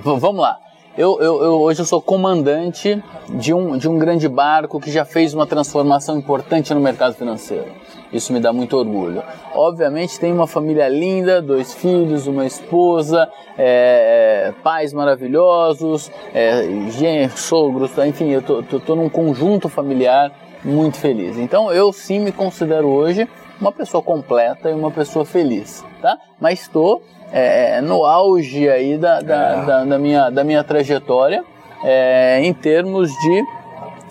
Vamos 0.02 0.40
lá. 0.40 0.58
Eu, 0.96 1.20
eu, 1.20 1.42
eu, 1.42 1.60
hoje 1.60 1.82
eu 1.82 1.84
sou 1.84 2.00
comandante 2.00 3.02
de 3.28 3.52
um, 3.52 3.76
de 3.76 3.86
um 3.86 3.98
grande 3.98 4.26
barco 4.30 4.80
que 4.80 4.90
já 4.90 5.04
fez 5.04 5.34
uma 5.34 5.46
transformação 5.46 6.16
importante 6.16 6.72
no 6.72 6.80
mercado 6.80 7.14
financeiro. 7.14 7.66
Isso 8.10 8.32
me 8.32 8.40
dá 8.40 8.50
muito 8.50 8.74
orgulho. 8.78 9.22
Obviamente 9.54 10.18
tem 10.18 10.32
uma 10.32 10.46
família 10.46 10.88
linda, 10.88 11.42
dois 11.42 11.74
filhos, 11.74 12.26
uma 12.26 12.46
esposa, 12.46 13.28
é, 13.58 14.46
é, 14.48 14.52
pais 14.62 14.94
maravilhosos, 14.94 16.10
é, 16.32 17.28
sogros, 17.36 17.90
enfim, 17.98 18.30
eu 18.30 18.40
tô, 18.40 18.62
tô, 18.62 18.80
tô 18.80 18.96
num 18.96 19.10
conjunto 19.10 19.68
familiar 19.68 20.32
muito 20.64 20.98
feliz. 20.98 21.36
Então 21.38 21.72
eu 21.72 21.92
sim 21.92 22.20
me 22.20 22.32
considero 22.32 22.88
hoje 22.88 23.28
uma 23.60 23.72
pessoa 23.72 24.02
completa 24.02 24.70
e 24.70 24.74
uma 24.74 24.90
pessoa 24.90 25.24
feliz, 25.24 25.84
tá? 26.02 26.18
Mas 26.40 26.60
estou 26.60 27.02
é, 27.32 27.76
é, 27.76 27.80
no 27.80 28.04
auge 28.04 28.68
aí 28.68 28.96
da, 28.98 29.20
da, 29.20 29.34
é. 29.34 29.64
da, 29.64 29.84
da, 29.84 29.98
minha, 29.98 30.30
da 30.30 30.44
minha 30.44 30.62
trajetória 30.62 31.44
é, 31.82 32.40
em 32.42 32.52
termos 32.52 33.10
de 33.10 33.44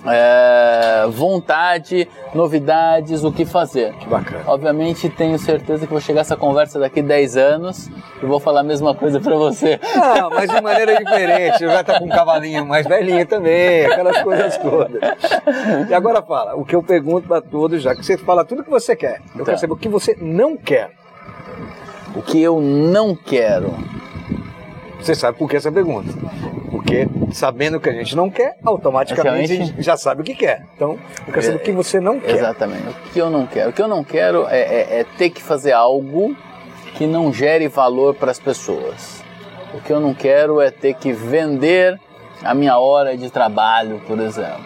é, 0.07 1.07
vontade, 1.09 2.07
novidades, 2.33 3.23
o 3.23 3.31
que 3.31 3.45
fazer. 3.45 3.93
Que 3.95 4.07
bacana. 4.07 4.43
Obviamente 4.47 5.09
tenho 5.09 5.37
certeza 5.39 5.85
que 5.85 5.91
vou 5.91 6.01
chegar 6.01 6.21
a 6.21 6.21
essa 6.21 6.37
conversa 6.37 6.79
daqui 6.79 7.01
10 7.01 7.37
anos 7.37 7.89
e 8.21 8.25
vou 8.25 8.39
falar 8.39 8.61
a 8.61 8.63
mesma 8.63 8.93
coisa 8.93 9.19
para 9.19 9.35
você. 9.35 9.79
Não, 9.95 10.29
mas 10.29 10.49
de 10.49 10.61
maneira 10.61 10.97
diferente. 10.97 11.63
Eu 11.63 11.69
já 11.69 11.83
tá 11.83 11.99
com 11.99 12.05
um 12.05 12.09
cavalinho 12.09 12.65
mais 12.65 12.85
velhinho 12.85 13.25
também, 13.25 13.85
aquelas 13.85 14.21
coisas 14.21 14.57
todas. 14.57 15.01
E 15.89 15.93
agora 15.93 16.21
fala, 16.21 16.55
o 16.55 16.65
que 16.65 16.75
eu 16.75 16.83
pergunto 16.83 17.27
para 17.27 17.41
todos, 17.41 17.81
já 17.81 17.95
que 17.95 18.05
você 18.05 18.17
fala 18.17 18.45
tudo 18.45 18.61
o 18.61 18.63
que 18.63 18.69
você 18.69 18.95
quer. 18.95 19.21
Eu 19.33 19.39
tá. 19.39 19.45
quero 19.45 19.59
saber 19.59 19.73
o 19.73 19.77
que 19.77 19.89
você 19.89 20.17
não 20.19 20.55
quer. 20.57 20.91
O 22.15 22.21
que 22.21 22.41
eu 22.41 22.61
não 22.61 23.15
quero. 23.15 23.73
Você 24.99 25.13
sabe 25.13 25.37
por 25.37 25.49
que 25.49 25.57
essa 25.57 25.71
pergunta? 25.71 26.09
Porque 26.85 27.07
sabendo 27.33 27.77
o 27.77 27.79
que 27.79 27.89
a 27.89 27.93
gente 27.93 28.15
não 28.15 28.29
quer, 28.29 28.57
automaticamente 28.63 29.51
a 29.51 29.55
gente 29.55 29.81
já 29.81 29.97
sabe 29.97 30.21
o 30.21 30.23
que 30.23 30.35
quer. 30.35 30.63
Então, 30.75 30.99
eu 31.25 31.33
quero 31.33 31.41
saber 31.41 31.55
o 31.57 31.59
que 31.59 31.71
você 31.71 31.99
não 31.99 32.19
quer. 32.19 32.35
Exatamente. 32.35 32.87
O 32.89 33.11
que 33.11 33.19
eu 33.19 33.29
não 33.31 33.47
quero? 33.47 33.69
O 33.71 33.73
que 33.73 33.81
eu 33.81 33.87
não 33.87 34.03
quero 34.03 34.47
é, 34.47 34.59
é, 34.59 34.99
é 34.99 35.05
ter 35.17 35.31
que 35.31 35.41
fazer 35.41 35.71
algo 35.71 36.35
que 36.93 37.07
não 37.07 37.33
gere 37.33 37.67
valor 37.67 38.13
para 38.13 38.29
as 38.29 38.37
pessoas. 38.37 39.23
O 39.73 39.81
que 39.81 39.91
eu 39.91 39.99
não 39.99 40.13
quero 40.13 40.61
é 40.61 40.69
ter 40.69 40.93
que 40.93 41.11
vender 41.11 41.99
a 42.43 42.53
minha 42.53 42.77
hora 42.77 43.17
de 43.17 43.31
trabalho, 43.31 43.99
por 44.05 44.19
exemplo. 44.19 44.63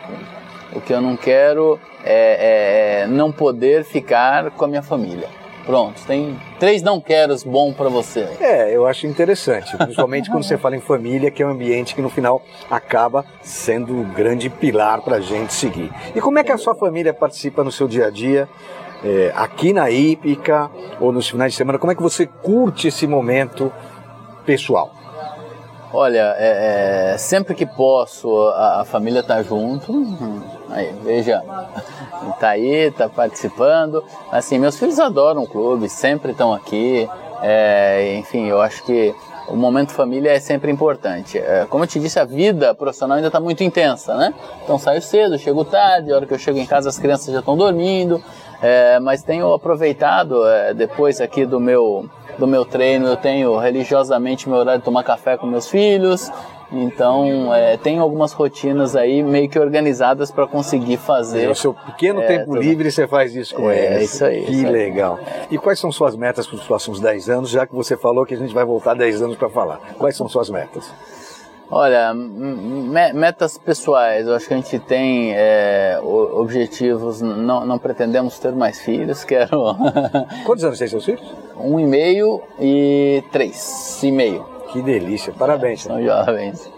O 0.73 0.81
que 0.81 0.93
eu 0.93 0.99
não 0.99 1.15
quero 1.15 1.79
é, 2.03 2.99
é, 2.99 3.03
é 3.03 3.07
não 3.07 3.31
poder 3.31 3.85
ficar 3.85 4.51
com 4.51 4.65
a 4.65 4.67
minha 4.67 4.83
família. 4.83 5.29
Pronto, 5.69 6.01
tem 6.07 6.35
três 6.59 6.81
não 6.81 6.99
queros 6.99 7.43
bom 7.43 7.71
para 7.71 7.89
você. 7.89 8.27
É, 8.41 8.75
eu 8.75 8.87
acho 8.87 9.05
interessante, 9.05 9.77
principalmente 9.77 10.27
quando 10.27 10.43
você 10.43 10.57
fala 10.57 10.75
em 10.75 10.79
família, 10.79 11.29
que 11.29 11.43
é 11.43 11.45
um 11.45 11.51
ambiente 11.51 11.93
que 11.93 12.01
no 12.01 12.09
final 12.09 12.41
acaba 12.71 13.23
sendo 13.43 13.93
um 13.93 14.03
grande 14.11 14.49
pilar 14.49 14.99
para 15.03 15.17
a 15.17 15.21
gente 15.21 15.53
seguir. 15.53 15.91
E 16.15 16.19
como 16.19 16.39
é 16.39 16.43
que 16.43 16.51
a 16.51 16.57
sua 16.57 16.73
família 16.73 17.13
participa 17.13 17.63
no 17.63 17.71
seu 17.71 17.87
dia 17.87 18.07
a 18.07 18.09
dia? 18.09 18.49
É, 19.03 19.31
aqui 19.35 19.71
na 19.71 19.91
Ípica 19.91 20.71
ou 20.99 21.11
nos 21.11 21.29
finais 21.29 21.51
de 21.51 21.57
semana, 21.59 21.77
como 21.77 21.91
é 21.91 21.95
que 21.95 22.01
você 22.01 22.25
curte 22.25 22.87
esse 22.87 23.05
momento 23.05 23.71
pessoal? 24.47 24.91
Olha, 25.91 26.35
é, 26.37 27.13
é, 27.13 27.17
sempre 27.17 27.55
que 27.55 27.65
posso, 27.65 28.29
a, 28.49 28.81
a 28.81 28.85
família 28.85 29.23
tá 29.23 29.41
junto. 29.41 29.91
Aí, 30.69 30.93
veja, 31.03 31.43
tá 32.39 32.49
aí, 32.49 32.91
tá 32.91 33.09
participando. 33.09 34.03
Assim, 34.31 34.59
meus 34.59 34.77
filhos 34.77 34.99
adoram 34.99 35.43
o 35.43 35.47
clube, 35.47 35.89
sempre 35.89 36.31
estão 36.31 36.53
aqui. 36.53 37.09
É, 37.41 38.17
enfim, 38.17 38.45
eu 38.45 38.61
acho 38.61 38.83
que 38.83 39.15
o 39.47 39.55
momento 39.55 39.91
família 39.91 40.31
é 40.31 40.39
sempre 40.39 40.71
importante. 40.71 41.39
É, 41.39 41.65
como 41.67 41.83
eu 41.83 41.87
te 41.87 41.99
disse, 41.99 42.19
a 42.19 42.25
vida 42.25 42.75
profissional 42.75 43.15
ainda 43.15 43.29
está 43.29 43.39
muito 43.39 43.63
intensa, 43.63 44.15
né? 44.15 44.31
Então 44.63 44.77
saio 44.77 45.01
cedo, 45.01 45.39
chego 45.39 45.65
tarde, 45.65 46.11
a 46.11 46.17
hora 46.17 46.25
que 46.27 46.33
eu 46.33 46.37
chego 46.37 46.59
em 46.59 46.67
casa 46.67 46.89
as 46.89 46.99
crianças 46.99 47.33
já 47.33 47.39
estão 47.39 47.57
dormindo. 47.57 48.23
É, 48.61 48.99
mas 48.99 49.23
tenho 49.23 49.51
aproveitado 49.53 50.45
é, 50.45 50.73
depois 50.73 51.19
aqui 51.19 51.45
do 51.47 51.59
meu 51.59 52.07
do 52.39 52.47
meu 52.47 52.65
treino, 52.65 53.07
eu 53.07 53.17
tenho 53.17 53.57
religiosamente 53.57 54.49
meu 54.49 54.57
horário 54.57 54.79
de 54.79 54.85
tomar 54.85 55.03
café 55.03 55.37
com 55.37 55.45
meus 55.45 55.67
filhos. 55.67 56.31
Então, 56.71 57.53
é, 57.53 57.77
tem 57.77 57.97
algumas 57.97 58.31
rotinas 58.31 58.95
aí 58.95 59.23
meio 59.23 59.49
que 59.49 59.57
organizadas 59.57 60.29
para 60.29 60.45
conseguir 60.45 60.97
fazer. 60.97 61.47
No 61.47 61.55
seu 61.55 61.73
pequeno 61.73 62.21
é, 62.21 62.27
tempo 62.27 62.45
tudo. 62.53 62.61
livre 62.61 62.91
você 62.91 63.07
faz 63.07 63.35
isso 63.35 63.55
com 63.55 63.69
é, 63.71 63.85
eles. 63.85 63.97
É 63.97 64.03
isso 64.03 64.25
aí. 64.25 64.45
Que 64.45 64.51
isso 64.51 64.71
legal. 64.71 65.19
Aí. 65.19 65.47
E 65.51 65.57
quais 65.57 65.79
são 65.79 65.91
suas 65.91 66.15
metas 66.15 66.45
para 66.45 66.55
os 66.55 66.63
próximos 66.63 66.99
10 66.99 67.29
anos, 67.29 67.49
já 67.49 67.65
que 67.65 67.73
você 67.73 67.97
falou 67.97 68.25
que 68.25 68.35
a 68.35 68.37
gente 68.37 68.53
vai 68.53 68.63
voltar 68.63 68.93
10 68.93 69.23
anos 69.23 69.37
para 69.37 69.49
falar? 69.49 69.79
Quais 69.97 70.15
são 70.15 70.29
suas 70.29 70.49
metas? 70.49 70.91
Olha, 71.71 72.13
metas 73.13 73.57
pessoais, 73.57 74.25
eu 74.25 74.33
acho 74.33 74.47
que 74.47 74.53
a 74.55 74.57
gente 74.57 74.79
tem 74.79 75.33
é, 75.35 75.99
objetivos, 76.01 77.21
não, 77.21 77.63
não 77.63 77.77
pretendemos 77.77 78.39
ter 78.39 78.53
mais 78.53 78.79
filhos, 78.81 79.23
quero... 79.25 79.75
Quantos 80.45 80.63
anos 80.63 80.79
tem 80.79 80.87
seus 80.87 81.05
filhos? 81.05 81.21
Um 81.59 81.79
e 81.79 81.85
meio 81.85 82.41
e 82.59 83.23
três 83.31 84.01
e 84.01 84.11
meio. 84.11 84.43
Que 84.71 84.81
delícia, 84.81 85.33
parabéns. 85.33 85.81
São 85.81 86.01
jovens. 86.01 86.71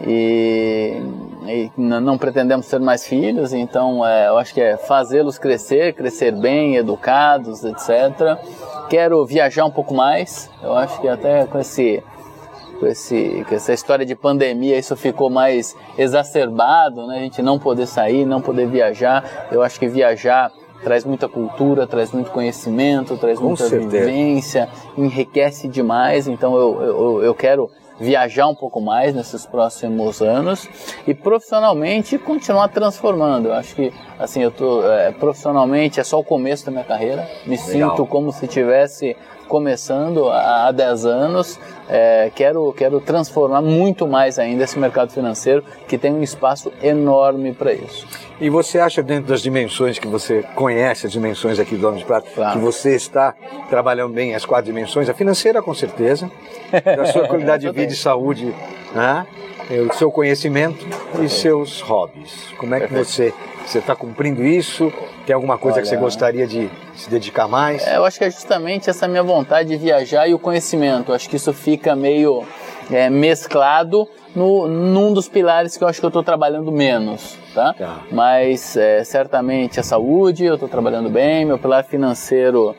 E, 0.00 1.00
e, 1.46 1.70
não 1.76 2.16
pretendemos 2.16 2.68
ter 2.68 2.78
mais 2.78 3.04
filhos, 3.06 3.52
então 3.52 4.06
é, 4.06 4.28
eu 4.28 4.38
acho 4.38 4.54
que 4.54 4.60
é 4.60 4.76
fazê-los 4.76 5.38
crescer, 5.38 5.94
crescer 5.94 6.32
bem, 6.32 6.76
educados, 6.76 7.64
etc. 7.64 8.38
Quero 8.88 9.24
viajar 9.26 9.64
um 9.64 9.70
pouco 9.70 9.94
mais, 9.94 10.48
eu 10.62 10.76
acho 10.76 11.00
que 11.00 11.08
até 11.08 11.46
com 11.46 11.58
esse 11.58 12.02
com, 12.78 12.86
esse, 12.86 13.44
com 13.48 13.54
essa 13.54 13.72
história 13.72 14.06
de 14.06 14.14
pandemia, 14.14 14.78
isso 14.78 14.96
ficou 14.96 15.28
mais 15.28 15.76
exacerbado, 15.96 17.06
né? 17.06 17.18
A 17.18 17.22
gente 17.22 17.42
não 17.42 17.58
poder 17.58 17.86
sair, 17.86 18.24
não 18.24 18.40
poder 18.40 18.66
viajar. 18.66 19.48
Eu 19.50 19.62
acho 19.62 19.78
que 19.78 19.88
viajar 19.88 20.52
traz 20.82 21.04
muita 21.04 21.28
cultura, 21.28 21.86
traz 21.86 22.12
muito 22.12 22.30
conhecimento, 22.30 23.16
traz 23.16 23.38
com 23.38 23.46
muita 23.46 23.68
certeza. 23.68 23.90
vivência, 23.90 24.68
enriquece 24.96 25.68
demais. 25.68 26.28
Então 26.28 26.56
eu, 26.56 26.82
eu, 26.82 27.22
eu 27.24 27.34
quero 27.34 27.70
viajar 28.00 28.46
um 28.46 28.54
pouco 28.54 28.80
mais 28.80 29.14
nesses 29.14 29.44
próximos 29.44 30.22
anos 30.22 30.68
e 31.06 31.12
profissionalmente 31.12 32.16
continuar 32.16 32.68
transformando. 32.68 33.48
Eu 33.48 33.54
acho 33.54 33.74
que 33.74 33.92
assim 34.18 34.40
eu 34.42 34.50
tô 34.50 34.88
é, 34.88 35.10
profissionalmente 35.12 35.98
é 35.98 36.04
só 36.04 36.18
o 36.18 36.24
começo 36.24 36.64
da 36.64 36.70
minha 36.70 36.84
carreira. 36.84 37.28
Me 37.44 37.56
Legal. 37.56 37.90
sinto 37.90 38.06
como 38.06 38.32
se 38.32 38.46
tivesse 38.46 39.16
começando 39.48 40.28
há 40.30 40.70
10 40.70 41.06
anos. 41.06 41.58
É, 41.88 42.30
quero, 42.34 42.72
quero 42.74 43.00
transformar 43.00 43.62
muito 43.62 44.06
mais 44.06 44.38
ainda 44.38 44.64
esse 44.64 44.78
mercado 44.78 45.10
financeiro, 45.10 45.64
que 45.86 45.96
tem 45.96 46.12
um 46.12 46.22
espaço 46.22 46.70
enorme 46.82 47.54
para 47.54 47.72
isso. 47.72 48.06
E 48.40 48.50
você 48.50 48.78
acha, 48.78 49.02
dentro 49.02 49.30
das 49.30 49.40
dimensões 49.40 49.98
que 49.98 50.06
você 50.06 50.44
conhece, 50.54 51.06
as 51.06 51.12
dimensões 51.12 51.58
aqui 51.58 51.76
do 51.76 51.88
Homem 51.88 52.00
de 52.00 52.04
Prata, 52.04 52.28
claro. 52.34 52.52
que 52.52 52.64
você 52.64 52.94
está 52.94 53.34
trabalhando 53.68 54.12
bem 54.12 54.34
as 54.34 54.44
quatro 54.44 54.66
dimensões? 54.66 55.08
A 55.08 55.14
financeira, 55.14 55.62
com 55.62 55.74
certeza, 55.74 56.30
a 56.72 57.06
sua 57.06 57.26
qualidade 57.28 57.66
de 57.66 57.72
vida 57.72 57.92
e 57.92 57.96
saúde, 57.96 58.54
né? 58.94 59.26
o 59.90 59.94
seu 59.94 60.10
conhecimento 60.10 60.86
e 61.22 61.28
seus 61.28 61.80
hobbies. 61.80 62.48
Como 62.56 62.74
é 62.74 62.86
que 62.86 62.92
você 62.92 63.34
você 63.68 63.80
está 63.80 63.94
cumprindo 63.94 64.42
isso? 64.42 64.90
Tem 65.26 65.34
alguma 65.34 65.58
coisa 65.58 65.76
Olha, 65.76 65.82
que 65.82 65.88
você 65.88 65.96
gostaria 65.96 66.46
de 66.46 66.70
se 66.94 67.10
dedicar 67.10 67.46
mais? 67.46 67.86
É, 67.86 67.96
eu 67.96 68.04
acho 68.04 68.18
que 68.18 68.24
é 68.24 68.30
justamente 68.30 68.88
essa 68.88 69.06
minha 69.06 69.22
vontade 69.22 69.68
de 69.68 69.76
viajar 69.76 70.26
e 70.26 70.32
o 70.32 70.38
conhecimento. 70.38 71.10
Eu 71.10 71.14
acho 71.14 71.28
que 71.28 71.36
isso 71.36 71.52
fica 71.52 71.94
meio 71.94 72.44
é, 72.90 73.10
mesclado 73.10 74.08
no, 74.34 74.66
num 74.66 75.12
dos 75.12 75.28
pilares 75.28 75.76
que 75.76 75.84
eu 75.84 75.88
acho 75.88 76.00
que 76.00 76.06
eu 76.06 76.08
estou 76.08 76.22
trabalhando 76.22 76.72
menos, 76.72 77.36
tá? 77.54 77.74
tá. 77.74 78.00
Mas 78.10 78.74
é, 78.74 79.04
certamente 79.04 79.78
a 79.78 79.82
saúde, 79.82 80.46
eu 80.46 80.54
estou 80.54 80.68
trabalhando 80.68 81.10
bem, 81.10 81.44
meu 81.44 81.58
pilar 81.58 81.84
financeiro 81.84 82.74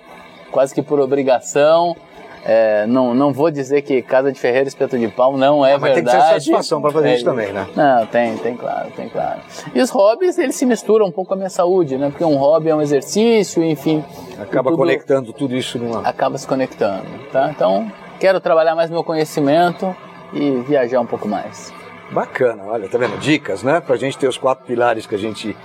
quase 0.50 0.74
que 0.74 0.82
por 0.82 1.00
obrigação, 1.00 1.96
é, 2.44 2.86
não, 2.88 3.14
não 3.14 3.34
vou 3.34 3.52
dizer 3.52 3.82
que 3.82 4.02
Casa 4.02 4.32
de 4.32 4.40
Ferreira 4.40 4.68
Espeto 4.68 4.98
de 4.98 5.08
Pau 5.08 5.38
não 5.38 5.66
é 5.66 5.74
ah, 5.74 5.78
mas 5.80 5.94
verdade. 5.94 6.18
Mas 6.18 6.22
tem 6.22 6.22
que 6.22 6.28
ter 6.28 6.34
satisfação 6.34 6.82
para 6.82 6.92
fazer 6.92 7.10
é, 7.10 7.16
isso 7.16 7.26
também, 7.26 7.52
né? 7.52 7.68
Não, 7.76 8.06
tem, 8.06 8.38
tem 8.38 8.56
claro, 8.56 8.90
tem 8.96 9.10
claro. 9.10 9.40
E 9.74 9.82
os 9.82 9.90
hobbies, 9.90 10.38
eles 10.38 10.56
se 10.56 10.66
misturam 10.66 11.08
um 11.08 11.12
pouco 11.12 11.30
com 11.30 11.34
a 11.34 11.38
minha 11.38 11.50
saúde, 11.50 11.98
né? 11.98 12.10
Porque 12.10 12.24
um 12.24 12.38
hobby 12.38 12.70
é 12.70 12.76
um 12.76 12.82
exercício, 12.82 13.64
enfim. 13.64 14.04
Acaba 14.40 14.70
tudo, 14.70 14.80
conectando 14.80 15.34
tudo 15.34 15.56
isso 15.56 15.78
numa... 15.78 16.02
Acaba 16.08 16.38
se 16.38 16.48
conectando, 16.48 17.06
tá? 17.32 17.50
Então, 17.50 17.92
quero 18.20 18.40
trabalhar 18.40 18.76
mais 18.76 18.90
meu 18.90 19.04
conhecimento 19.04 19.96
e 20.34 20.62
viajar 20.68 21.02
um 21.02 21.06
pouco 21.06 21.28
mais. 21.28 21.74
Bacana, 22.12 22.64
olha, 22.66 22.90
tá 22.90 22.98
vendo? 22.98 23.20
Dicas, 23.20 23.62
né? 23.62 23.80
Pra 23.80 23.96
gente 23.96 24.18
ter 24.18 24.28
os 24.28 24.38
quatro 24.38 24.66
pilares 24.66 25.06
que 25.06 25.14
a 25.14 25.18
gente 25.18 25.56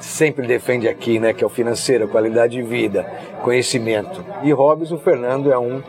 sempre 0.00 0.46
defende 0.46 0.88
aqui, 0.88 1.18
né? 1.18 1.32
Que 1.32 1.42
é 1.42 1.46
o 1.46 1.50
financeiro, 1.50 2.08
qualidade 2.08 2.54
de 2.54 2.62
vida, 2.62 3.04
conhecimento. 3.42 4.24
E 4.42 4.52
hobbies, 4.52 4.90
o 4.90 4.98
Fernando 4.98 5.52
é 5.52 5.58
um 5.58 5.82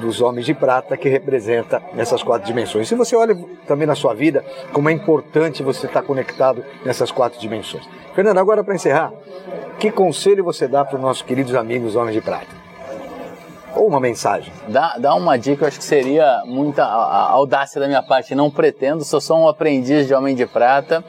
dos 0.00 0.20
homens 0.20 0.46
de 0.46 0.54
prata 0.54 0.96
que 0.96 1.08
representa 1.08 1.82
essas 1.96 2.22
quatro 2.22 2.46
dimensões. 2.46 2.88
Se 2.88 2.94
você 2.94 3.14
olha 3.14 3.36
também 3.66 3.86
na 3.86 3.94
sua 3.94 4.14
vida, 4.14 4.44
como 4.72 4.88
é 4.88 4.92
importante 4.92 5.62
você 5.62 5.86
estar 5.86 6.02
conectado 6.02 6.64
nessas 6.84 7.10
quatro 7.10 7.38
dimensões. 7.38 7.86
Fernando, 8.14 8.38
agora 8.38 8.64
para 8.64 8.74
encerrar, 8.74 9.12
que 9.78 9.90
conselho 9.90 10.42
você 10.42 10.66
dá 10.66 10.84
para 10.84 10.96
os 10.96 11.02
nossos 11.02 11.22
queridos 11.22 11.54
amigos 11.54 11.96
homens 11.96 12.14
de 12.14 12.22
prata? 12.22 12.64
Ou 13.76 13.88
uma 13.88 13.98
mensagem? 13.98 14.52
Dá, 14.68 14.96
dá 14.98 15.14
uma 15.16 15.36
dica, 15.36 15.64
eu 15.64 15.68
acho 15.68 15.78
que 15.78 15.84
seria 15.84 16.42
muita 16.46 16.84
audácia 16.84 17.80
da 17.80 17.88
minha 17.88 18.02
parte. 18.02 18.34
Não 18.34 18.48
pretendo, 18.48 19.04
sou 19.04 19.20
só 19.20 19.36
um 19.36 19.48
aprendiz 19.48 20.06
de 20.06 20.14
homem 20.14 20.34
de 20.34 20.46
prata, 20.46 21.04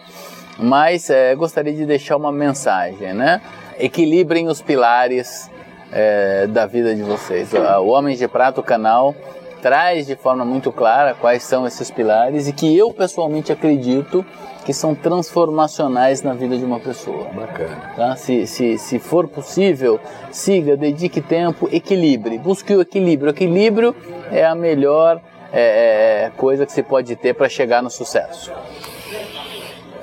mas 0.57 1.09
é, 1.09 1.35
gostaria 1.35 1.73
de 1.73 1.85
deixar 1.85 2.17
uma 2.17 2.31
mensagem, 2.31 3.13
né? 3.13 3.41
Equilibrem 3.79 4.47
os 4.47 4.61
pilares 4.61 5.49
é, 5.91 6.47
da 6.47 6.65
vida 6.65 6.95
de 6.95 7.01
vocês. 7.01 7.51
O 7.53 7.87
Homens 7.87 8.19
de 8.19 8.27
Prata, 8.27 8.61
o 8.61 8.63
canal, 8.63 9.15
traz 9.61 10.05
de 10.05 10.15
forma 10.15 10.45
muito 10.45 10.71
clara 10.71 11.13
quais 11.13 11.43
são 11.43 11.65
esses 11.65 11.89
pilares 11.89 12.47
e 12.47 12.53
que 12.53 12.77
eu 12.77 12.93
pessoalmente 12.93 13.51
acredito 13.51 14.25
que 14.63 14.73
são 14.73 14.95
transformacionais 14.95 16.21
na 16.23 16.33
vida 16.33 16.57
de 16.57 16.63
uma 16.65 16.79
pessoa. 16.79 17.25
Bacana. 17.33 17.93
Tá? 17.95 18.15
Se, 18.15 18.47
se, 18.47 18.77
se 18.77 18.99
for 18.99 19.27
possível, 19.27 19.99
siga, 20.31 20.75
dedique 20.75 21.21
tempo, 21.21 21.69
equilibre, 21.71 22.37
busque 22.37 22.75
o 22.75 22.81
equilíbrio. 22.81 23.31
O 23.31 23.35
equilíbrio 23.35 23.95
é 24.31 24.45
a 24.45 24.55
melhor 24.55 25.21
é, 25.53 26.25
é 26.25 26.31
coisa 26.35 26.65
que 26.65 26.71
se 26.71 26.81
pode 26.81 27.15
ter 27.15 27.33
para 27.33 27.47
chegar 27.47 27.83
no 27.83 27.89
sucesso. 27.89 28.51